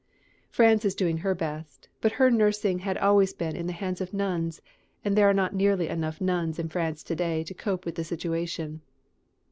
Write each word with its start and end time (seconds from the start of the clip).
France 0.49 0.83
is 0.83 0.95
doing 0.95 1.17
her 1.19 1.35
best, 1.35 1.87
but 2.01 2.13
her 2.13 2.31
nursing 2.31 2.79
had 2.79 2.97
always 2.97 3.33
been 3.35 3.55
in 3.55 3.67
the 3.67 3.71
hands 3.73 4.01
of 4.01 4.15
nuns, 4.15 4.59
and 5.05 5.15
there 5.15 5.29
are 5.29 5.31
not 5.31 5.53
nearly 5.53 5.87
enough 5.89 6.19
nuns 6.19 6.57
in 6.57 6.69
France 6.69 7.03
to 7.03 7.15
day 7.15 7.43
to 7.43 7.53
cope 7.53 7.85
with 7.85 7.93
the 7.93 8.03
situation. 8.03 8.81